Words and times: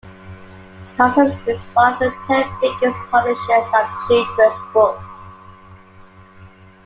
Carlsen 0.97 1.37
is 1.47 1.67
one 1.75 1.93
of 1.93 1.99
the 1.99 2.11
ten 2.25 2.49
biggest 2.59 2.97
publishers 3.11 3.71
of 3.75 4.07
children's 4.07 4.73
books. 4.73 5.03